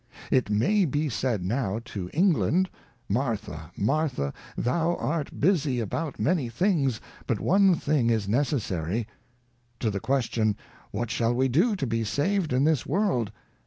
[0.31, 2.71] 'It may be said now to England,
[3.07, 9.05] Martha, Martha, thou art busy about many things, but one thing is necessary.
[9.79, 10.57] To the Question,
[10.89, 13.31] What shall we do to be saved in this World